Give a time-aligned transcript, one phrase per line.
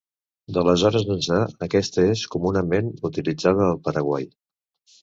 [0.55, 4.31] D'aleshores ençà, aquesta és comunament utilitzada al Paraguai.